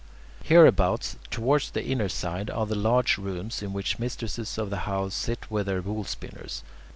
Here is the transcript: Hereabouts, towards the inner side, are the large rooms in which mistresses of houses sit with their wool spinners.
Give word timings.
Hereabouts, 0.43 1.17
towards 1.29 1.69
the 1.69 1.85
inner 1.85 2.09
side, 2.09 2.49
are 2.49 2.65
the 2.65 2.73
large 2.73 3.19
rooms 3.19 3.61
in 3.61 3.71
which 3.71 3.99
mistresses 3.99 4.57
of 4.57 4.71
houses 4.71 5.13
sit 5.13 5.51
with 5.51 5.67
their 5.67 5.83
wool 5.83 6.05
spinners. 6.05 6.63